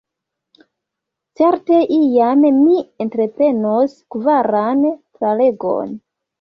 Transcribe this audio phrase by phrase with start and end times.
[1.41, 5.97] Certe, iam mi entreprenos kvaran tralegon.